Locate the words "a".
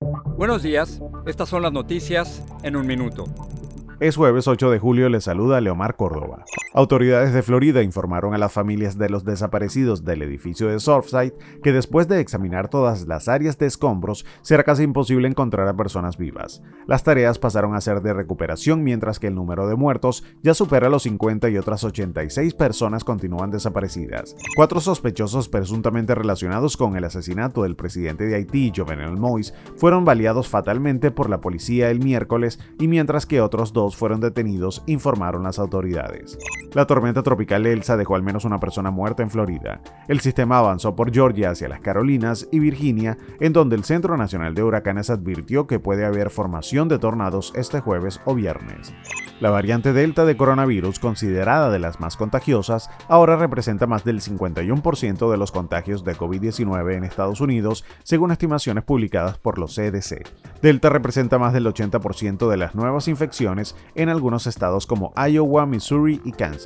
8.34-8.38, 15.68-15.74, 17.74-17.80